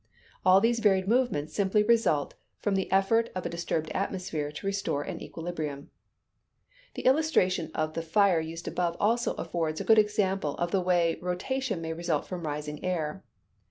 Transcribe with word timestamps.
All 0.43 0.59
these 0.59 0.79
varied 0.79 1.07
movements 1.07 1.53
simply 1.53 1.83
result 1.83 2.33
from 2.57 2.73
the 2.73 2.91
effort 2.91 3.29
of 3.35 3.45
a 3.45 3.49
disturbed 3.49 3.91
atmosphere 3.91 4.51
to 4.51 4.65
restore 4.65 5.03
an 5.03 5.21
equilibrium. 5.21 5.91
The 6.95 7.03
illustration 7.05 7.69
of 7.75 7.93
the 7.93 8.01
fire 8.01 8.39
used 8.39 8.67
above 8.67 8.97
also 8.99 9.35
affords 9.35 9.79
a 9.79 9.83
good 9.85 9.99
example 9.99 10.55
of 10.57 10.71
the 10.71 10.81
way 10.81 11.19
rotation 11.21 11.81
may 11.81 11.93
result 11.93 12.25
from 12.25 12.47
rising 12.47 12.83
air. 12.83 13.23